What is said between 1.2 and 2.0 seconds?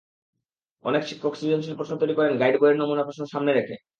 সৃজনশীল প্রশ্ন